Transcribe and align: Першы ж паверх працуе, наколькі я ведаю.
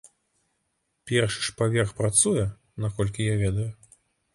Першы 1.11 1.45
ж 1.49 1.55
паверх 1.61 1.95
працуе, 2.03 2.49
наколькі 2.87 3.33
я 3.33 3.41
ведаю. 3.45 3.71